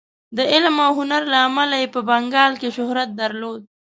د 0.37 0.39
علم 0.51 0.75
او 0.85 0.91
هنر 0.99 1.21
له 1.31 1.37
امله 1.47 1.75
یې 1.81 1.87
په 1.95 1.99
بنګال 2.09 2.53
کې 2.61 2.69
شهرت 2.77 3.09
درلود. 3.21 3.61